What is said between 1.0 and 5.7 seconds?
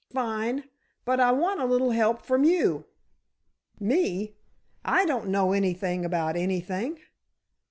but I want a little help from you." "Me? I don't know